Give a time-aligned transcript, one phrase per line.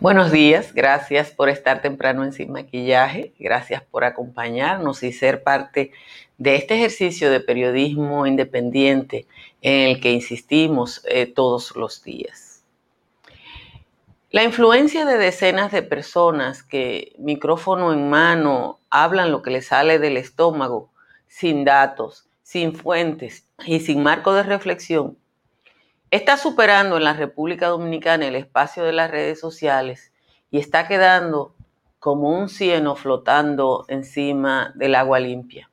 [0.00, 5.92] Buenos días, gracias por estar temprano en Sin Maquillaje, gracias por acompañarnos y ser parte
[6.38, 9.26] de este ejercicio de periodismo independiente
[9.60, 12.64] en el que insistimos eh, todos los días.
[14.30, 19.98] La influencia de decenas de personas que micrófono en mano hablan lo que les sale
[19.98, 20.88] del estómago
[21.28, 25.18] sin datos, sin fuentes y sin marco de reflexión,
[26.10, 30.12] está superando en la República Dominicana el espacio de las redes sociales
[30.50, 31.54] y está quedando
[31.98, 35.70] como un cieno flotando encima del agua limpia.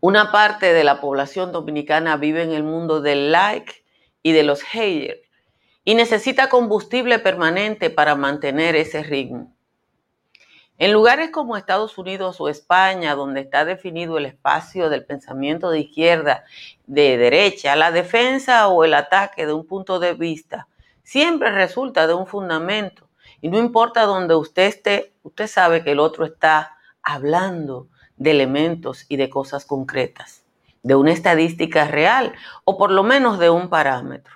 [0.00, 3.84] Una parte de la población dominicana vive en el mundo del like
[4.22, 5.20] y de los haters
[5.84, 9.53] y necesita combustible permanente para mantener ese ritmo.
[10.76, 15.80] En lugares como Estados Unidos o España, donde está definido el espacio del pensamiento de
[15.80, 16.44] izquierda,
[16.86, 20.66] de derecha, la defensa o el ataque de un punto de vista
[21.04, 23.08] siempre resulta de un fundamento.
[23.40, 29.06] Y no importa donde usted esté, usted sabe que el otro está hablando de elementos
[29.08, 30.44] y de cosas concretas,
[30.82, 34.34] de una estadística real o por lo menos de un parámetro.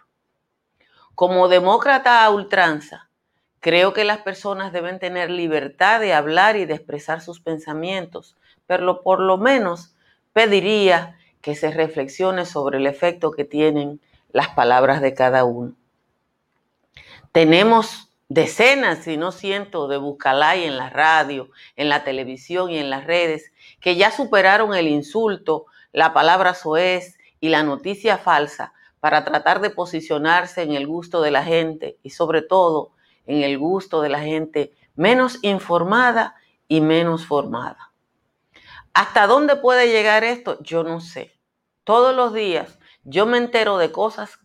[1.17, 3.08] Como demócrata a ultranza,
[3.61, 9.03] Creo que las personas deben tener libertad de hablar y de expresar sus pensamientos, pero
[9.03, 9.95] por lo menos
[10.33, 14.01] pediría que se reflexione sobre el efecto que tienen
[14.33, 15.75] las palabras de cada uno.
[17.33, 22.91] Tenemos decenas, si no cientos, de Buscalay en la radio, en la televisión y en
[22.91, 29.25] las redes que ya superaron el insulto, la palabra soez y la noticia falsa para
[29.25, 32.93] tratar de posicionarse en el gusto de la gente y sobre todo
[33.29, 36.35] en el gusto de la gente menos informada
[36.67, 37.93] y menos formada.
[38.93, 40.61] ¿Hasta dónde puede llegar esto?
[40.63, 41.39] Yo no sé.
[41.85, 44.41] Todos los días yo me entero de cosas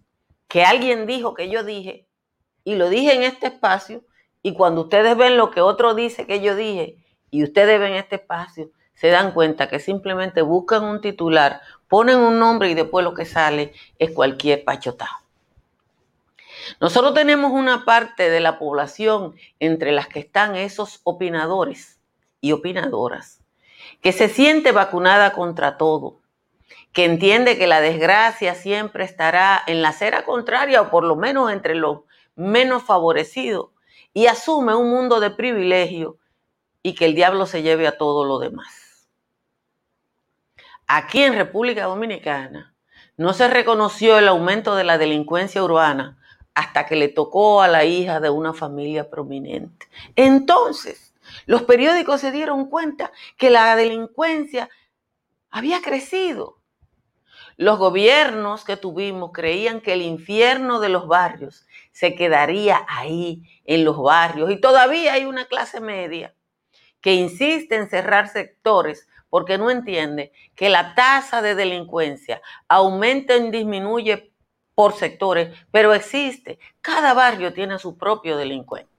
[0.48, 2.08] que alguien dijo que yo dije
[2.64, 4.04] y lo dije en este espacio
[4.44, 6.98] y cuando ustedes ven lo que otro dice que yo dije
[7.32, 12.38] y ustedes ven este espacio, se dan cuenta que simplemente buscan un titular, ponen un
[12.38, 15.23] nombre y después lo que sale es cualquier pachotado.
[16.80, 22.00] Nosotros tenemos una parte de la población entre las que están esos opinadores
[22.42, 23.42] y opinadoras,
[24.02, 26.22] que se siente vacunada contra todo,
[26.92, 31.52] que entiende que la desgracia siempre estará en la acera contraria o por lo menos
[31.52, 32.02] entre los
[32.36, 33.70] menos favorecidos
[34.14, 36.18] y asume un mundo de privilegio
[36.84, 39.10] y que el diablo se lleve a todo lo demás.
[40.86, 42.76] Aquí en República Dominicana
[43.18, 46.20] no se reconoció el aumento de la delincuencia urbana
[46.56, 49.88] hasta que le tocó a la hija de una familia prominente.
[50.16, 51.14] Entonces,
[51.46, 54.70] los periódicos se dieron cuenta que la delincuencia
[55.50, 56.60] había crecido.
[57.56, 63.86] Los gobiernos que tuvimos creían que el infierno de los barrios se quedaría ahí, en
[63.86, 64.52] los barrios.
[64.52, 66.36] Y todavía hay una clase media
[67.02, 73.52] que insiste en cerrar sectores porque no entiende que la tasa de delincuencia aumenta y
[73.52, 74.33] disminuye
[74.76, 76.60] por sectores, pero existe.
[76.82, 78.92] Cada barrio tiene su propio delincuente.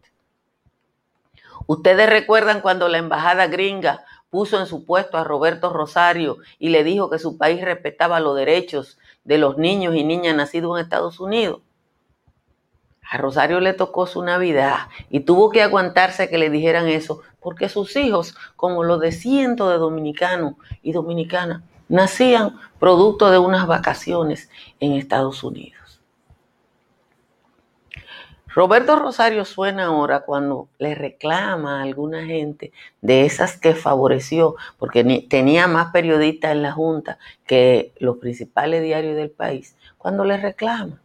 [1.67, 6.85] Ustedes recuerdan cuando la embajada gringa puso en su puesto a Roberto Rosario y le
[6.85, 11.21] dijo que su país respetaba los derechos de los niños y niñas nacidos en Estados
[11.21, 11.61] Unidos.
[13.09, 17.69] A Rosario le tocó su Navidad y tuvo que aguantarse que le dijeran eso porque
[17.69, 24.51] sus hijos, como los de cientos de dominicanos y dominicanas, nacían producto de unas vacaciones
[24.81, 25.85] en Estados Unidos.
[28.55, 35.27] Roberto Rosario suena ahora cuando le reclama a alguna gente de esas que favoreció, porque
[35.29, 41.03] tenía más periodistas en la Junta que los principales diarios del país, cuando le reclama.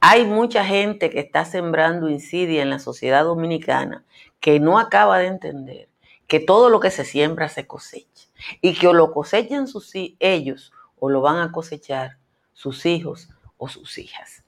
[0.00, 4.04] Hay mucha gente que está sembrando insidia en la sociedad dominicana
[4.40, 5.88] que no acaba de entender
[6.26, 8.29] que todo lo que se siembra se cosecha
[8.60, 12.18] y que o lo cosechan sus, ellos o lo van a cosechar
[12.52, 14.44] sus hijos o sus hijas.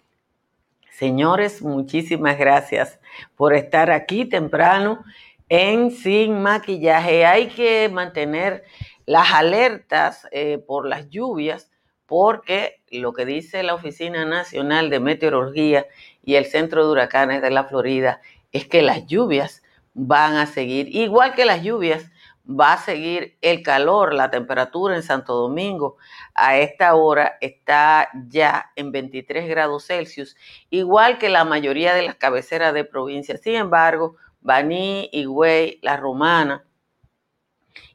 [0.91, 3.01] Señores, muchísimas gracias
[3.35, 5.03] por estar aquí temprano
[5.49, 7.27] en Sin Maquillaje.
[7.27, 8.65] Hay que mantener
[9.07, 11.71] las alertas eh, por las lluvias
[12.07, 15.87] porque lo que dice la Oficina Nacional de Meteorología
[16.23, 18.21] y el centro de huracanes de la Florida
[18.53, 19.63] es que las lluvias
[19.95, 22.12] van a seguir, igual que las lluvias,
[22.49, 25.97] va a seguir el calor, la temperatura en Santo Domingo
[26.35, 30.37] a esta hora está ya en 23 grados Celsius,
[30.71, 33.41] igual que la mayoría de las cabeceras de provincias.
[33.41, 36.65] Sin embargo, Baní, Higüey, La Romana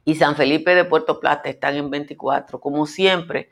[0.04, 2.60] y San Felipe de Puerto Plata están en 24.
[2.60, 3.50] Como siempre,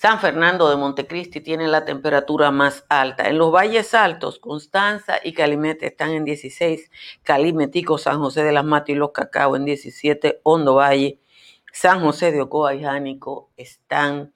[0.00, 3.28] San Fernando de Montecristi tiene la temperatura más alta.
[3.28, 6.90] En los valles altos, Constanza y Calimete están en 16,
[7.22, 11.20] Calimetico, San José de las Matas y Los Cacao en 17, Hondo Valle,
[11.70, 14.32] San José de Ocoa y Jánico están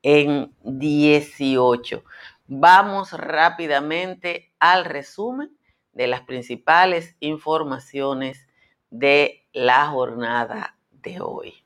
[0.00, 2.04] en 18.
[2.46, 5.54] Vamos rápidamente al resumen
[5.92, 8.48] de las principales informaciones
[8.88, 11.61] de la jornada de hoy.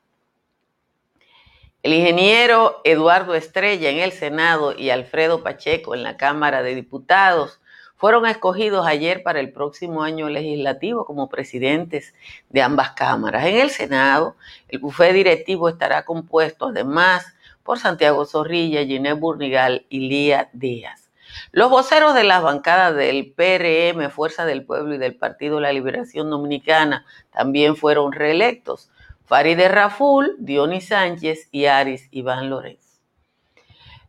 [1.87, 7.61] El ingeniero Eduardo Estrella en el Senado y Alfredo Pacheco en la Cámara de Diputados
[7.95, 12.13] fueron escogidos ayer para el próximo año legislativo como presidentes
[12.49, 13.45] de ambas cámaras.
[13.45, 14.35] En el Senado,
[14.67, 17.25] el bufé directivo estará compuesto además
[17.63, 21.09] por Santiago Zorrilla, Ginés Burnigal y Lía Díaz.
[21.53, 25.71] Los voceros de las bancadas del PRM, Fuerza del Pueblo y del Partido de la
[25.71, 28.89] Liberación Dominicana también fueron reelectos.
[29.27, 33.01] Farideh Raful, Dionis Sánchez y Aris Iván Lorenz.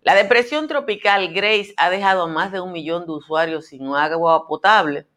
[0.03, 4.47] La depresión tropical Grace ha dejado a más de un millón de usuarios sin agua
[4.47, 5.09] potable,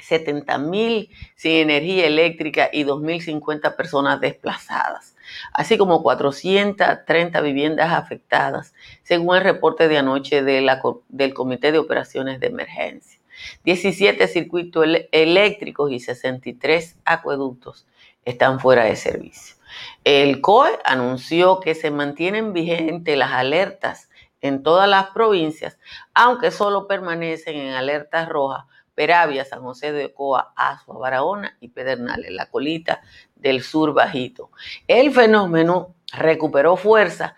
[0.00, 5.14] 70 mil sin energía eléctrica y 2.050 personas desplazadas,
[5.52, 8.74] así como 430 viviendas afectadas,
[9.04, 13.20] según el reporte de anoche del Comité de Operaciones de Emergencia.
[13.62, 17.86] 17 circuitos eléctricos y 63 acueductos
[18.24, 19.56] están fuera de servicio.
[20.04, 24.10] El COE anunció que se mantienen vigentes las alertas
[24.40, 25.78] en todas las provincias,
[26.14, 28.64] aunque solo permanecen en alertas rojas
[28.94, 33.00] Peravia, San José de Ocoa, Azua, Barahona y Pedernales, la colita
[33.34, 34.50] del sur bajito.
[34.86, 37.36] El fenómeno recuperó fuerza,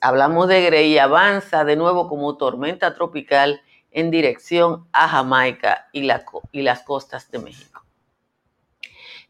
[0.00, 3.60] hablamos de Grey avanza de nuevo como tormenta tropical
[3.90, 7.73] en dirección a Jamaica y las costas de México.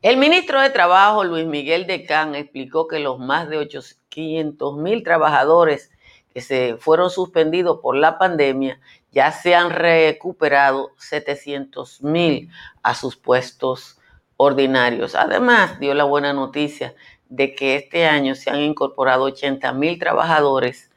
[0.05, 5.91] El ministro de Trabajo, Luis Miguel Decán, explicó que los más de 800 mil trabajadores
[6.35, 8.79] que se fueron suspendidos por la pandemia
[9.13, 12.51] ya se han recuperado 700 mil
[12.83, 13.99] a sus puestos
[14.37, 15.15] ordinarios.
[15.15, 16.95] Además, dio la buena noticia
[17.31, 20.91] de que este año se han incorporado 80 mil trabajadores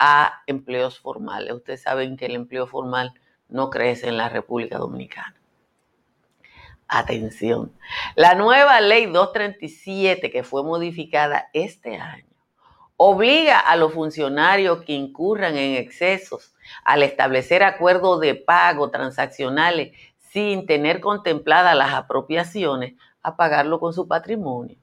[0.00, 1.52] a empleos formales.
[1.52, 3.14] Ustedes saben que el empleo formal
[3.48, 5.37] no crece en la República Dominicana.
[6.88, 7.72] Atención,
[8.16, 12.24] la nueva ley 237 que fue modificada este año
[12.96, 16.54] obliga a los funcionarios que incurran en excesos
[16.84, 24.08] al establecer acuerdos de pago transaccionales sin tener contempladas las apropiaciones a pagarlo con su
[24.08, 24.76] patrimonio.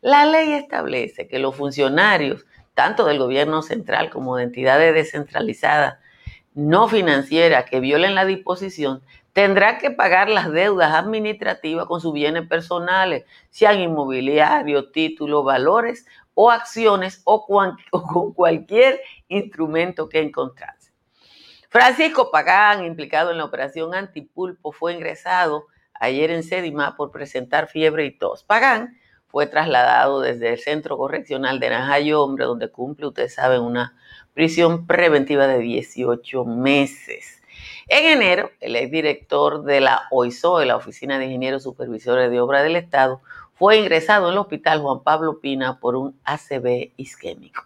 [0.00, 5.98] La ley establece que los funcionarios, tanto del gobierno central como de entidades descentralizadas
[6.54, 12.46] no financieras que violen la disposición, tendrá que pagar las deudas administrativas con sus bienes
[12.48, 20.92] personales, sean inmobiliarios, títulos, valores o acciones o, con cualquier instrumento que encontrase.
[21.68, 28.06] Francisco Pagán, implicado en la operación antipulpo, fue ingresado ayer en Sedima por presentar fiebre
[28.06, 28.42] y tos.
[28.42, 33.94] Pagán fue trasladado desde el Centro Correccional de Najayo Hombre, donde cumple, ustedes saben, una
[34.34, 37.39] prisión preventiva de 18 meses.
[37.92, 42.76] En enero, el exdirector de la OISOE, la Oficina de Ingenieros Supervisores de Obra del
[42.76, 43.20] Estado,
[43.54, 47.64] fue ingresado en el Hospital Juan Pablo Pina por un ACV isquémico.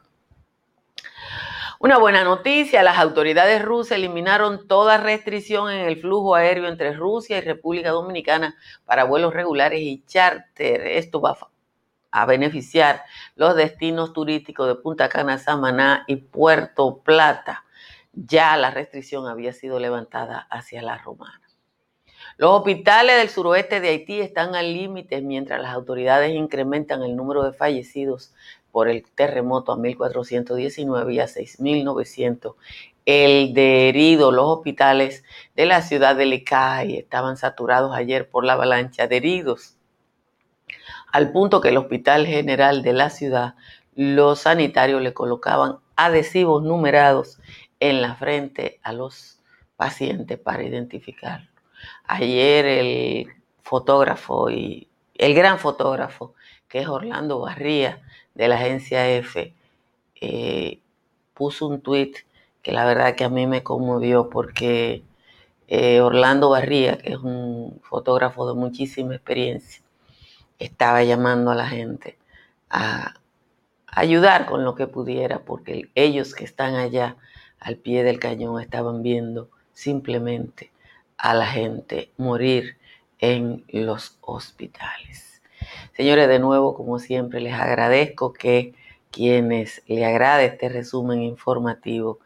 [1.79, 7.37] Una buena noticia, las autoridades rusas eliminaron toda restricción en el flujo aéreo entre Rusia
[7.37, 10.87] y República Dominicana para vuelos regulares y charter.
[10.87, 11.37] Esto va
[12.11, 13.03] a beneficiar
[13.37, 17.64] los destinos turísticos de Punta Cana, Samaná y Puerto Plata
[18.17, 21.41] ya la restricción había sido levantada hacia la romana.
[22.37, 27.45] Los hospitales del suroeste de Haití están al límite mientras las autoridades incrementan el número
[27.45, 28.33] de fallecidos
[28.73, 32.55] por el terremoto a 1.419 y a 6.900.
[33.07, 35.23] El de heridos, los hospitales
[35.55, 39.77] de la ciudad de Lecay estaban saturados ayer por la avalancha de heridos,
[41.13, 43.55] al punto que el Hospital General de la ciudad,
[43.95, 47.39] los sanitarios le colocaban adhesivos numerados
[47.89, 49.41] en la frente a los
[49.77, 51.49] pacientes para identificarlo.
[52.07, 53.29] Ayer el
[53.63, 56.33] fotógrafo y el gran fotógrafo,
[56.67, 58.01] que es Orlando Barría
[58.35, 59.53] de la agencia F,
[60.19, 60.81] eh,
[61.35, 62.13] puso un tweet
[62.63, 65.03] que la verdad que a mí me conmovió porque
[65.69, 69.83] eh, Orlando Barría, que es un fotógrafo de muchísima experiencia,
[70.59, 72.17] estaba llamando a la gente
[72.71, 73.15] a
[73.87, 77.17] ayudar con lo que pudiera, porque ellos que están allá
[77.61, 80.71] al pie del cañón estaban viendo simplemente
[81.17, 82.77] a la gente morir
[83.19, 85.43] en los hospitales.
[85.97, 88.75] Señores, de nuevo, como siempre, les agradezco que
[89.11, 92.19] quienes le agrade este resumen informativo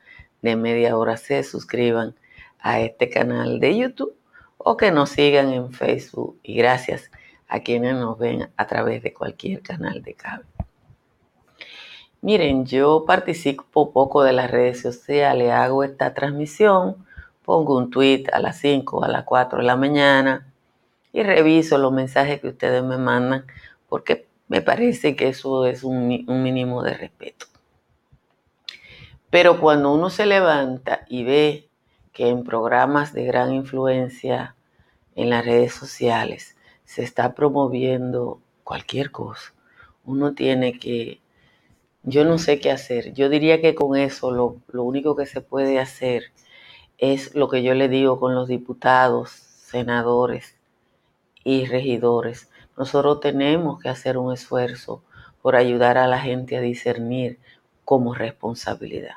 [0.43, 2.15] de media hora se suscriban
[2.61, 4.15] a este canal de YouTube
[4.57, 7.11] o que nos sigan en Facebook y gracias
[7.47, 10.58] a quienes nos ven a través de cualquier canal de cable.
[12.21, 16.97] Miren, yo participo poco de las redes sociales, hago esta transmisión,
[17.45, 20.53] pongo un tweet a las 5 o a las 4 de la mañana
[21.13, 23.47] y reviso los mensajes que ustedes me mandan
[23.89, 27.47] porque me parece que eso es un, un mínimo de respeto.
[29.31, 31.69] Pero cuando uno se levanta y ve
[32.13, 34.57] que en programas de gran influencia
[35.15, 39.53] en las redes sociales se está promoviendo cualquier cosa,
[40.05, 41.21] uno tiene que,
[42.03, 43.13] yo no sé qué hacer.
[43.13, 46.33] Yo diría que con eso lo, único que se puede hacer
[46.97, 50.57] es lo que yo le digo con los diputados, senadores
[51.45, 52.51] y regidores.
[52.77, 55.03] Nosotros tenemos que hacer un esfuerzo
[55.43, 57.39] por ayudar a la gente a discernir
[57.85, 59.17] como responsabilidad.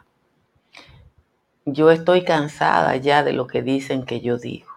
[1.66, 4.70] Yo estoy cansada ya de lo que dicen que yo digo.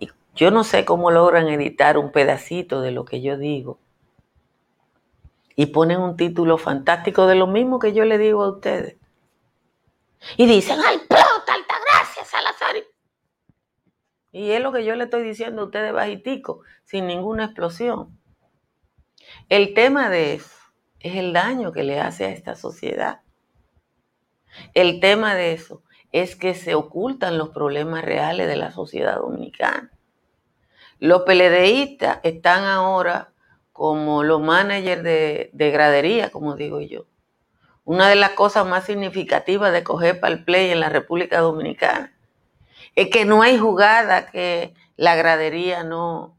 [0.00, 3.78] Y yo no sé cómo logran editar un pedacito de lo que yo digo.
[5.58, 8.96] Y ponen un título fantástico de lo mismo que yo le digo a ustedes.
[10.36, 12.76] Y dicen, ¡ay, plota, alta gracias, Salazar!
[14.30, 18.16] Y es lo que yo le estoy diciendo a ustedes bajitico, sin ninguna explosión.
[19.48, 20.54] El tema de eso
[21.00, 23.22] es el daño que le hace a esta sociedad.
[24.74, 29.90] El tema de eso es que se ocultan los problemas reales de la sociedad dominicana.
[31.00, 33.32] Los PLDistas están ahora
[33.78, 37.06] como los managers de, de, gradería, como digo yo.
[37.84, 42.12] Una de las cosas más significativas de coger para el play en la República Dominicana
[42.96, 46.36] es que no hay jugada que la gradería no,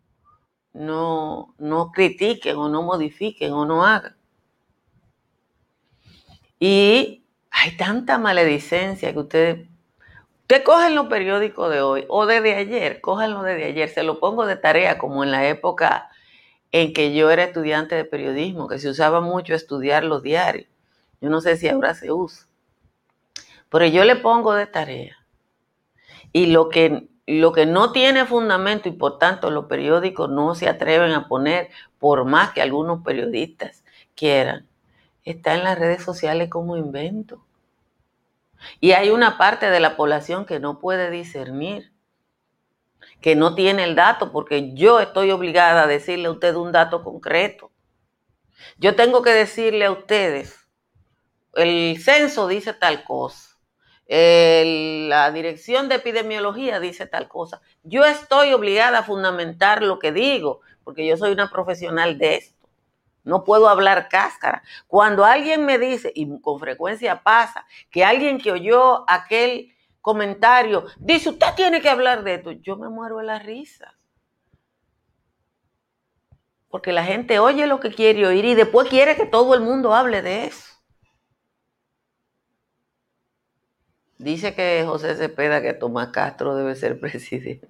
[0.74, 4.18] no, no critiquen o no modifiquen o no hagan.
[6.60, 9.68] Y hay tanta maledicencia que ustedes,
[10.42, 14.46] ustedes cogen los periódicos de hoy o desde ayer, cójanlo desde ayer, se lo pongo
[14.46, 16.10] de tarea como en la época
[16.72, 20.68] en que yo era estudiante de periodismo, que se usaba mucho estudiar los diarios.
[21.22, 22.48] Yo no sé si ahora se usa.
[23.70, 25.18] Pero yo le pongo de tarea.
[26.32, 30.70] Y lo que, lo que no tiene fundamento y por tanto los periódicos no se
[30.70, 33.84] atreven a poner, por más que algunos periodistas
[34.16, 34.68] quieran,
[35.24, 37.44] está en las redes sociales como invento.
[38.80, 41.92] Y hay una parte de la población que no puede discernir,
[43.22, 47.04] que no tiene el dato, porque yo estoy obligada a decirle a usted un dato
[47.04, 47.72] concreto.
[48.78, 50.68] Yo tengo que decirle a ustedes,
[51.54, 53.58] el censo dice tal cosa,
[54.08, 57.62] la dirección de epidemiología dice tal cosa.
[57.84, 62.68] Yo estoy obligada a fundamentar lo que digo, porque yo soy una profesional de esto.
[63.24, 64.64] No puedo hablar cáscara.
[64.88, 71.30] Cuando alguien me dice, y con frecuencia pasa, que alguien que oyó aquel comentario dice,
[71.30, 73.96] usted tiene que hablar de esto, yo me muero de la risa.
[76.70, 79.94] Porque la gente oye lo que quiere oír y después quiere que todo el mundo
[79.94, 80.66] hable de eso.
[84.18, 87.68] Dice que José Cepeda que Tomás Castro debe ser presidente.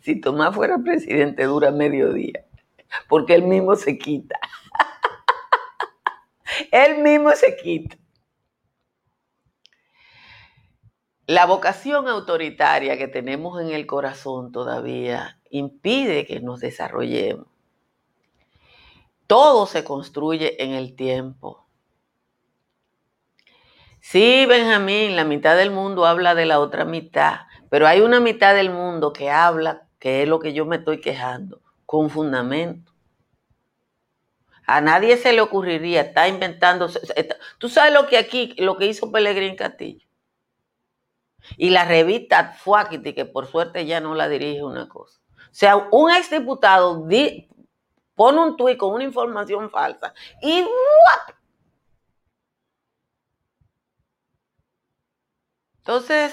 [0.00, 2.44] si Tomás fuera presidente dura medio día
[3.08, 4.38] porque él mismo se quita.
[6.70, 7.96] él mismo se quita.
[11.32, 17.46] La vocación autoritaria que tenemos en el corazón todavía impide que nos desarrollemos.
[19.26, 21.66] Todo se construye en el tiempo.
[24.02, 28.54] Sí, Benjamín, la mitad del mundo habla de la otra mitad, pero hay una mitad
[28.54, 32.92] del mundo que habla, que es lo que yo me estoy quejando, con fundamento.
[34.66, 36.90] A nadie se le ocurriría estar inventando.
[37.56, 40.11] Tú sabes lo que aquí, lo que hizo Pelegrín Castillo.
[41.56, 45.20] Y la revista Fuakiti, que por suerte ya no la dirige una cosa.
[45.36, 47.06] O sea, un exdiputado
[48.14, 50.64] pone un tuit con una información falsa y
[55.78, 56.32] Entonces,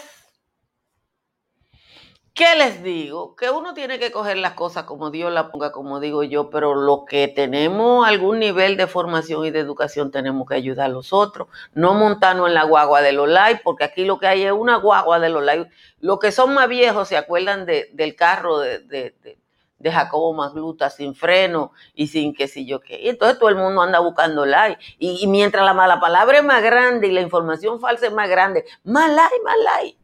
[2.40, 3.36] ¿Qué les digo?
[3.36, 6.74] Que uno tiene que coger las cosas como Dios las ponga, como digo yo, pero
[6.74, 11.12] lo que tenemos algún nivel de formación y de educación tenemos que ayudar a los
[11.12, 11.50] otros.
[11.74, 14.78] No montarnos en la guagua de los live, porque aquí lo que hay es una
[14.78, 15.70] guagua de los live.
[16.00, 21.74] Los que son más viejos se acuerdan del carro de, de, Jacobo Magluta sin freno
[21.94, 23.02] y sin qué sé yo qué.
[23.02, 24.82] Y entonces todo el mundo anda buscando like.
[24.98, 28.30] Y, y mientras la mala palabra es más grande y la información falsa es más
[28.30, 30.00] grande, más like, más like.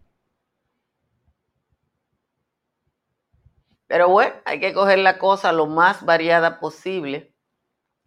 [3.88, 7.32] Pero bueno, hay que coger la cosa lo más variada posible.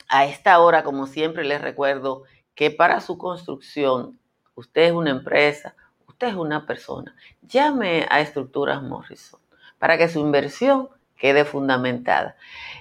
[0.09, 4.19] A esta hora, como siempre, les recuerdo que para su construcción,
[4.55, 9.41] usted es una empresa, usted es una persona, llame a Estructuras Morrison
[9.79, 12.37] para que su inversión quede fundamentada.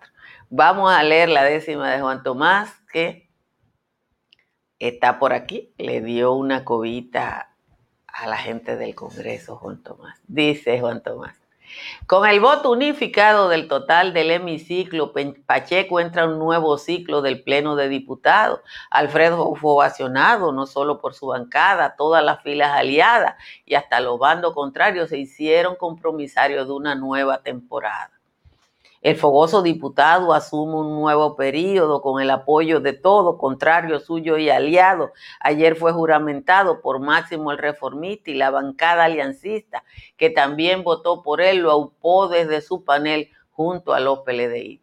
[0.49, 3.28] Vamos a leer la décima de Juan Tomás que
[4.79, 7.51] está por aquí, le dio una cobita
[8.07, 10.19] a la gente del Congreso, Juan Tomás.
[10.27, 11.35] Dice Juan Tomás.
[12.07, 15.13] Con el voto unificado del total del hemiciclo,
[15.45, 18.61] Pacheco entra un nuevo ciclo del Pleno de Diputados.
[18.89, 24.17] Alfredo fue ovacionado no solo por su bancada, todas las filas aliadas y hasta los
[24.17, 28.18] bandos contrarios se hicieron compromisarios de una nueva temporada.
[29.01, 34.49] El fogoso diputado asume un nuevo periodo con el apoyo de todo, contrario suyo y
[34.49, 35.13] aliado.
[35.39, 39.85] Ayer fue juramentado por Máximo el Reformista y la bancada aliancista,
[40.17, 44.81] que también votó por él, lo aupó desde su panel junto a los PLDI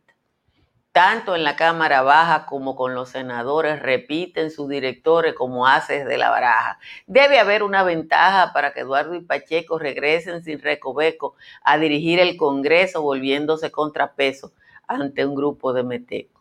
[0.97, 6.17] tanto en la Cámara Baja como con los senadores, repiten sus directores como haces de
[6.17, 6.79] la baraja.
[7.07, 12.39] Debe haber una ventaja para que Eduardo y Pacheco regresen sin recoveco a dirigir el
[12.39, 14.55] Congreso volviéndose contrapeso
[14.87, 16.36] ante un grupo de metecos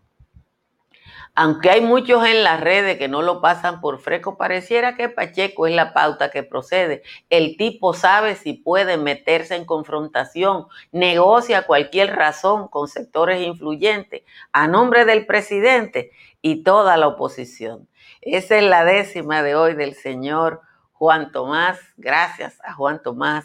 [1.36, 5.68] aunque hay muchos en las redes que no lo pasan por fresco, pareciera que Pacheco
[5.68, 7.04] es la pauta que procede.
[7.30, 14.70] El tipo sabe si puede meterse en confrontación, negocia cualquier razón con sectores influyentes a
[14.70, 17.90] nombre del presidente y toda la oposición.
[18.22, 20.62] Esa es la décima de hoy del señor
[20.94, 21.80] Juan Tomás.
[21.98, 23.44] Gracias a Juan Tomás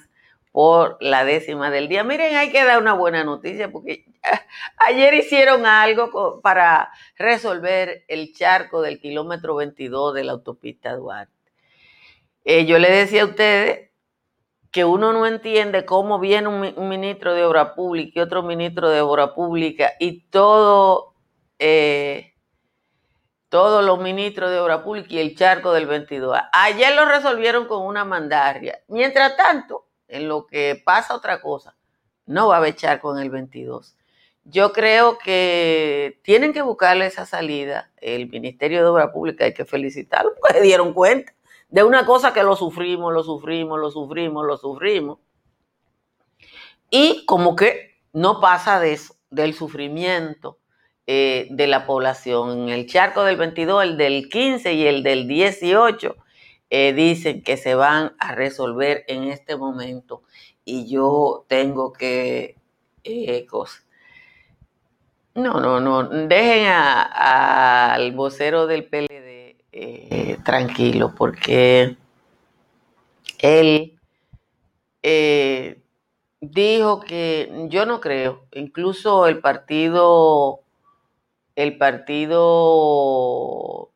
[0.53, 2.05] por la décima del día.
[2.05, 4.05] Miren, hay que dar una buena noticia porque
[4.79, 11.33] ayer hicieron algo para resolver el charco del kilómetro 22 de la autopista Duarte.
[12.45, 13.91] Eh, yo le decía a ustedes
[14.71, 19.01] que uno no entiende cómo viene un, ministro de Obra Pública y otro ministro de
[19.01, 21.15] Obra Pública y todo,
[21.59, 22.35] eh,
[23.49, 26.39] todos los ministros de Obra Pública y el charco del 22.
[26.53, 28.81] Ayer lo resolvieron con una mandaria.
[28.89, 31.77] Mientras tanto, en lo que pasa otra cosa,
[32.27, 33.97] no va a haber charco en el 22.
[34.45, 37.91] Yo creo que tienen que buscarle esa salida.
[37.99, 41.35] El Ministerio de Obra Pública hay que felicitarlo porque se dieron cuenta
[41.69, 45.19] de una cosa que lo sufrimos, lo sufrimos, lo sufrimos, lo sufrimos.
[46.91, 50.59] Y como que no pasa de eso, del sufrimiento
[51.07, 52.63] eh, de la población.
[52.63, 56.17] En el charco del 22, el del 15 y el del 18
[56.71, 60.23] eh, dicen que se van a resolver en este momento
[60.65, 62.57] y yo tengo que
[63.05, 63.47] eh,
[65.43, 71.97] No, no, no, dejen al vocero del PLD eh, tranquilo porque
[73.39, 73.99] él
[76.41, 80.61] dijo que yo no creo, incluso el partido,
[81.55, 83.91] el partido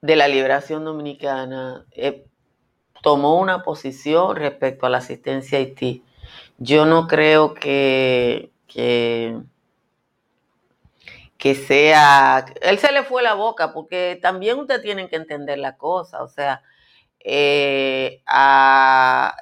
[0.00, 2.24] de la Liberación Dominicana eh,
[3.02, 6.04] tomó una posición respecto a la asistencia a Haití.
[6.58, 9.42] Yo no creo que, que,
[11.66, 12.44] sea...
[12.60, 16.22] Él se le fue la boca porque también ustedes tienen que entender la cosa.
[16.22, 16.62] O sea,
[17.20, 18.22] eh,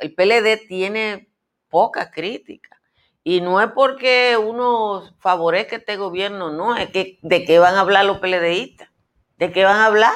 [0.01, 1.29] el PLD tiene
[1.69, 2.81] poca crítica.
[3.23, 7.81] Y no es porque uno favorezca este gobierno, no, es que de qué van a
[7.81, 8.89] hablar los PLDistas,
[9.37, 10.13] de qué van a hablar.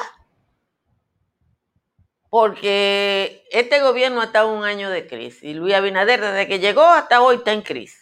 [2.29, 6.83] Porque este gobierno ha estado un año de crisis y Luis Abinader desde que llegó
[6.83, 8.00] hasta hoy está en crisis.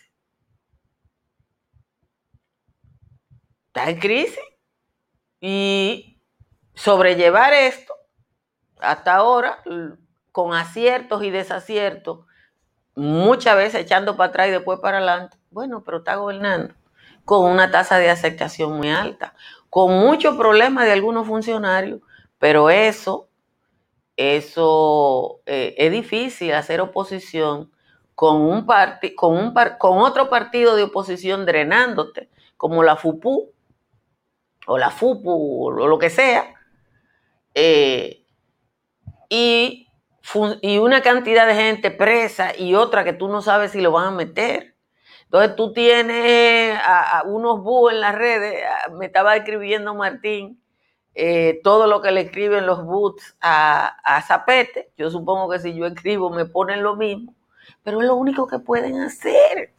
[3.69, 4.39] Está en crisis.
[5.41, 6.19] Y
[6.73, 7.93] sobrellevar esto
[8.79, 9.61] hasta ahora
[10.31, 12.25] con aciertos y desaciertos,
[12.95, 15.37] muchas veces echando para atrás y después para adelante.
[15.51, 16.73] Bueno, pero está gobernando
[17.25, 19.35] con una tasa de aceptación muy alta,
[19.69, 22.01] con muchos problemas de algunos funcionarios,
[22.39, 23.29] pero eso,
[24.17, 27.71] eso eh, es difícil hacer oposición
[28.15, 28.65] con un,
[29.15, 33.51] con, un con otro partido de oposición drenándote, como la FUPU
[34.69, 36.53] o la FUPU o lo que sea,
[37.55, 38.23] eh,
[39.27, 39.87] y,
[40.61, 44.07] y una cantidad de gente presa y otra que tú no sabes si lo van
[44.07, 44.75] a meter.
[45.23, 50.61] Entonces tú tienes a, unos bus en las redes, me estaba escribiendo Martín,
[51.15, 55.73] eh, todo lo que le escriben los boots a, a Zapete, yo supongo que si
[55.73, 57.33] yo escribo me ponen lo mismo,
[57.83, 59.73] pero es lo único que pueden hacer,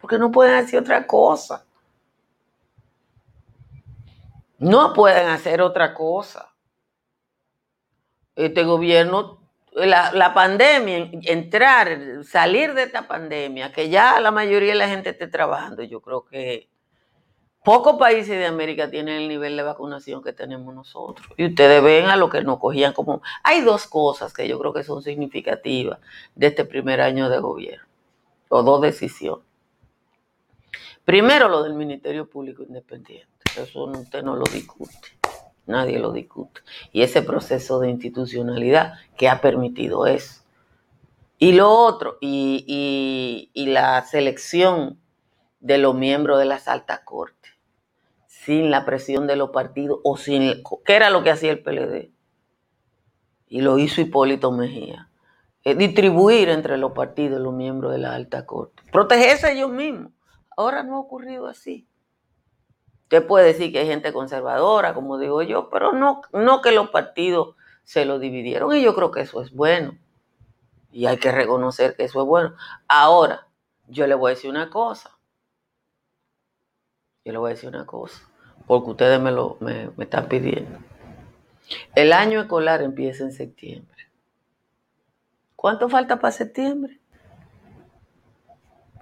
[0.00, 1.64] porque no pueden hacer otra cosa.
[4.60, 6.54] No pueden hacer otra cosa.
[8.36, 9.40] Este gobierno,
[9.72, 15.28] la, pandemia, entrar, salir de esta pandemia, que ya la mayoría de la gente esté
[15.28, 16.68] trabajando, yo creo que
[17.64, 21.26] pocos países de América tienen el nivel de vacunación que tenemos nosotros.
[21.38, 23.22] Y ustedes ven a lo que nos cogían como...
[23.42, 26.00] Hay dos cosas que yo creo que son significativas
[26.34, 27.88] de este primer año de gobierno,
[28.50, 29.46] o dos decisiones.
[31.06, 33.29] Primero, lo del Ministerio Público Independiente.
[33.56, 34.94] Eso usted no lo discute.
[35.66, 36.60] Nadie lo discute.
[36.92, 40.42] Y ese proceso de institucionalidad que ha permitido eso.
[41.38, 44.98] Y lo otro, y, la selección
[45.60, 47.52] de los miembros de las altas cortes,
[48.26, 50.62] sin la presión de los partidos o sin...
[50.84, 52.10] ¿Qué era lo que hacía el PLD?
[53.48, 55.08] Y lo hizo Hipólito Mejía.
[55.64, 58.82] distribuir entre los partidos los miembros de la alta corte.
[58.92, 60.12] Protegerse ellos mismos.
[60.56, 61.86] Ahora no ha ocurrido así.
[63.10, 66.90] Usted puede decir que hay gente conservadora, como digo yo, pero no, no que los
[66.90, 69.98] partidos se lo dividieron y yo creo que eso es bueno.
[70.92, 72.54] Y hay que reconocer que eso es bueno.
[72.86, 73.48] Ahora,
[73.88, 75.18] yo le voy a decir una cosa.
[77.24, 78.22] Yo le voy a decir una cosa,
[78.68, 80.78] porque ustedes me lo me, me están pidiendo.
[81.96, 84.06] El año escolar empieza en septiembre.
[85.56, 87.00] ¿Cuánto falta para septiembre?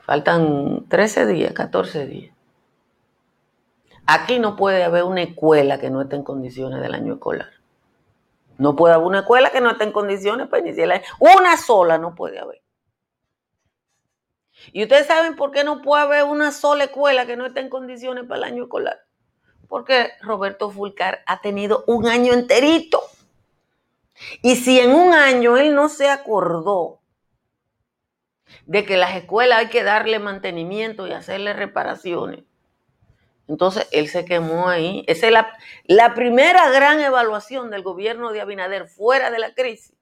[0.01, 2.38] Faltan 13 días, 14 días.
[4.11, 7.51] Aquí no puede haber una escuela que no esté en condiciones del año escolar.
[8.57, 11.05] No puede haber una escuela que no esté en condiciones para iniciar el año.
[11.19, 12.63] Una sola no puede haber.
[14.73, 17.69] Y ustedes saben por qué no puede haber una sola escuela que no esté en
[17.69, 18.99] condiciones para el año escolar.
[19.69, 23.03] Porque Roberto Fulcar ha tenido un año enterito.
[24.41, 27.03] Y si en un año él no se acordó
[28.65, 32.45] de que las escuelas hay que darle mantenimiento y hacerle reparaciones,
[33.49, 35.05] entonces, él se quemó ahí.
[35.09, 35.33] Esa es
[35.89, 39.97] la, primera gran evaluación del gobierno de Abinader fuera de la crisis.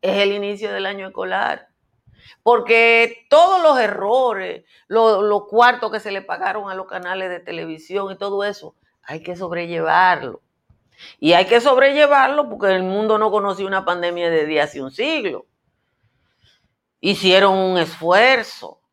[0.00, 1.68] Es el inicio del año escolar.
[2.44, 8.12] Porque todos los errores, los, cuartos que se le pagaron a los canales de televisión
[8.12, 10.40] y todo eso, hay que sobrellevarlo.
[11.18, 15.46] Y hay que sobrellevarlo porque el mundo no conocía una pandemia desde hace un siglo.
[17.00, 18.83] Hicieron un esfuerzo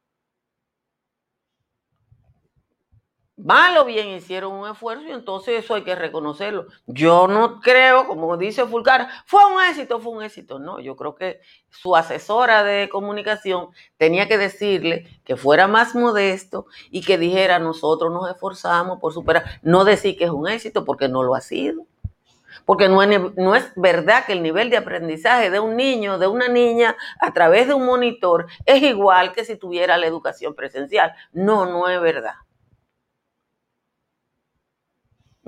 [3.44, 6.68] mal o bien hicieron un esfuerzo y entonces eso hay que reconocerlo.
[6.86, 10.60] Yo no creo, como dice Fulcar, fue un éxito, fue un éxito.
[10.60, 16.66] No, yo creo que su asesora de comunicación tenía que decirle que fuera más modesto
[16.90, 21.08] y que dijera nosotros nos esforzamos por superar, no decir que es un éxito porque
[21.08, 21.86] no lo ha sido.
[22.66, 26.28] Porque no es, no es verdad que el nivel de aprendizaje de un niño, de
[26.28, 31.14] una niña, a través de un monitor, es igual que si tuviera la educación presencial.
[31.32, 32.36] No, no es verdad.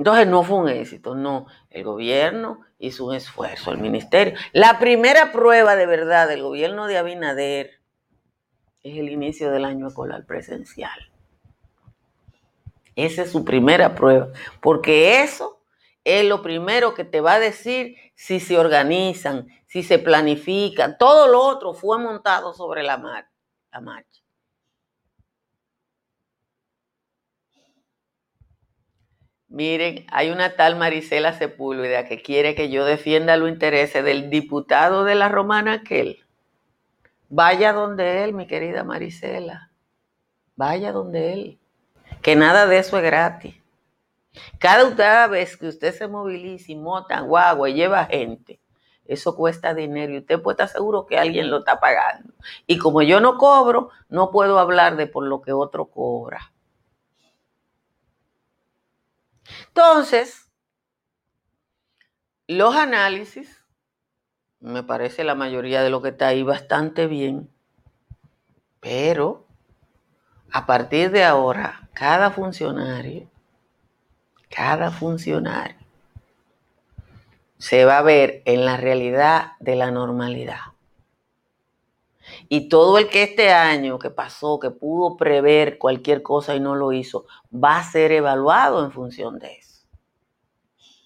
[0.03, 1.47] Entonces no fue un éxito, no.
[1.69, 4.37] El gobierno hizo un esfuerzo, el ministerio.
[4.51, 7.79] La primera prueba de verdad del gobierno de Abinader
[8.83, 11.09] es el inicio del año escolar presencial.
[12.97, 14.27] Esa es su primera prueba,
[14.59, 15.61] porque eso
[16.03, 20.97] es lo primero que te va a decir si se organizan, si se planifican.
[20.97, 23.25] Todo lo otro fue montado sobre la,
[23.71, 24.22] la marcha.
[29.53, 35.03] Miren, hay una tal Marisela Sepúlveda que quiere que yo defienda los intereses del diputado
[35.03, 36.25] de la Romana aquel.
[37.29, 39.69] Vaya donde él, mi querida Marisela.
[40.55, 41.59] Vaya donde él.
[42.23, 43.53] Que nada de eso es gratis.
[44.57, 48.59] Cada vez que usted se moviliza y mota guagua y lleva gente,
[49.05, 52.33] eso cuesta dinero y usted puede estar seguro que alguien lo está pagando.
[52.65, 56.52] Y como yo no cobro, no puedo hablar de por lo que otro cobra.
[59.67, 60.51] Entonces,
[62.47, 63.63] los análisis,
[64.59, 67.49] me parece la mayoría de lo que está ahí bastante bien,
[68.79, 69.45] pero
[70.51, 73.29] a partir de ahora, cada funcionario,
[74.49, 75.83] cada funcionario
[77.57, 80.72] se va a ver en la realidad de la normalidad.
[82.49, 86.75] Y todo el que este año que pasó, que pudo prever cualquier cosa y no
[86.75, 89.85] lo hizo, va a ser evaluado en función de eso.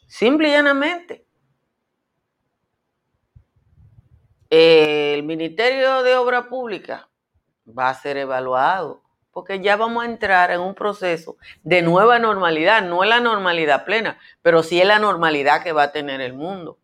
[0.08, 1.26] Simple y llanamente.
[4.50, 7.10] El Ministerio de Obra Pública
[7.68, 9.04] va a ser evaluado
[9.38, 12.82] porque ya vamos a entrar en un proceso de nueva normalidad.
[12.82, 16.34] No es la normalidad plena, pero sí es la normalidad que va a tener el
[16.34, 16.80] mundo.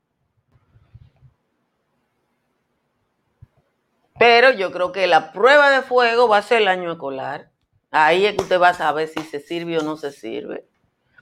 [4.24, 7.52] Pero yo creo que la prueba de fuego va a ser el año escolar.
[7.92, 10.66] Ahí es que usted va a saber si se sirve o no se sirve.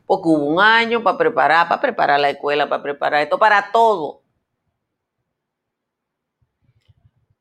[0.05, 4.21] Porque hubo un año para preparar, para preparar la escuela, para preparar esto, para todo.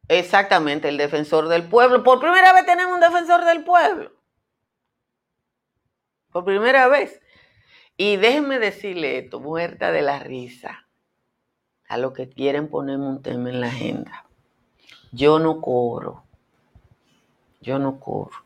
[0.08, 2.02] Exactamente, el defensor del pueblo.
[2.04, 4.12] Por primera vez tenemos un defensor del pueblo.
[6.32, 7.20] Por primera vez.
[7.98, 10.88] Y déjenme decirle esto, muerta de la risa,
[11.86, 14.29] a los que quieren ponerme un tema en la agenda.
[15.12, 16.22] Yo no cobro.
[17.60, 18.36] Yo no cobro.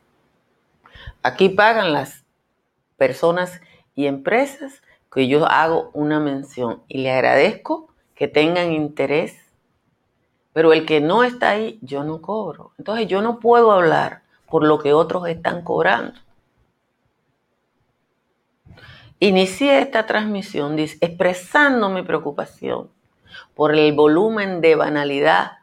[1.22, 2.24] Aquí pagan las
[2.96, 3.61] personas
[3.94, 9.44] y empresas que yo hago una mención y le agradezco que tengan interés
[10.55, 12.72] pero el que no está ahí, yo no cobro.
[12.79, 16.14] Entonces yo no puedo hablar por lo que otros están cobrando.
[19.18, 22.88] Inicié esta transmisión expresando mi preocupación
[23.55, 25.59] por el volumen de banalidad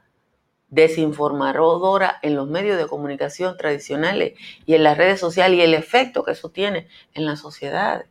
[0.71, 6.23] desinformadora en los medios de comunicación tradicionales y en las redes sociales y el efecto
[6.23, 8.05] que eso tiene en la sociedad.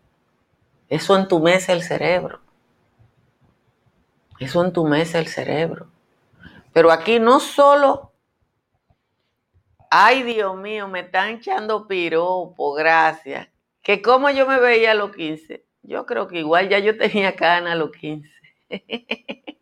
[0.88, 2.40] Eso entumece el cerebro.
[4.38, 5.88] Eso entumece el cerebro.
[6.72, 8.12] Pero aquí no solo,
[9.90, 13.48] ay Dios mío, me están echando piropo, gracias.
[13.82, 17.34] Que como yo me veía a los 15, yo creo que igual ya yo tenía
[17.34, 18.28] cana a los 15.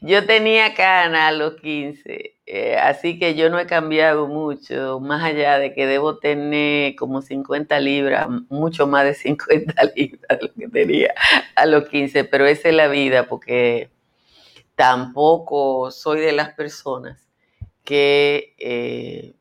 [0.00, 5.22] yo tenía cana a los 15, eh, así que yo no he cambiado mucho, más
[5.22, 10.54] allá de que debo tener como 50 libras, mucho más de 50 libras de lo
[10.54, 11.14] que tenía
[11.54, 13.90] a los 15, pero esa es la vida porque
[14.76, 17.28] tampoco soy de las personas
[17.84, 19.34] que eh,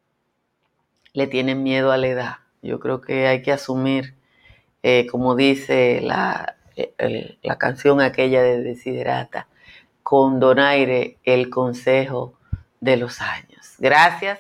[1.14, 2.36] le tienen miedo a la edad.
[2.62, 4.16] Yo creo que hay que asumir,
[4.84, 6.58] eh, como dice la,
[7.42, 9.48] la, canción aquella de Desiderata,
[10.04, 12.34] con donaire el consejo
[12.80, 13.76] de los años.
[13.80, 14.40] Gracias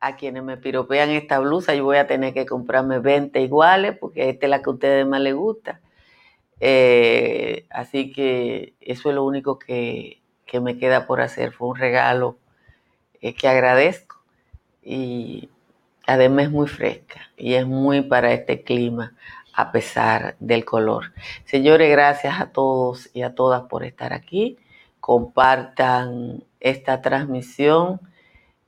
[0.00, 1.74] a quienes me piropean esta blusa.
[1.74, 5.06] Yo voy a tener que comprarme 20 iguales porque esta es la que a ustedes
[5.06, 5.80] más les gusta.
[7.70, 11.52] así que eso es lo único que que me queda por hacer.
[11.52, 12.36] Fue un regalo
[13.20, 14.20] eh, que agradezco
[14.82, 15.48] y
[16.08, 19.14] además es muy fresca y es muy para este clima
[19.54, 21.12] a pesar del color.
[21.44, 24.58] Señores, gracias a todos y a todas por estar aquí.
[25.10, 28.00] Compartan esta transmisión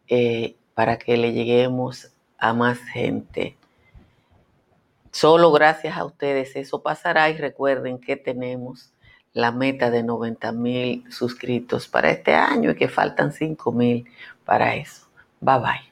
[0.09, 3.57] eh, para que le lleguemos a más gente.
[5.13, 8.93] Solo gracias a ustedes eso pasará y recuerden que tenemos
[9.33, 14.05] la meta de 90 mil suscritos para este año y que faltan 5 mil
[14.45, 15.07] para eso.
[15.41, 15.92] Bye bye.